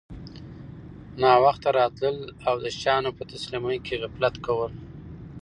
[1.21, 2.17] ناوخته راتلل
[2.47, 4.71] او د شیانو په تسلیمۍ کي غفلت کول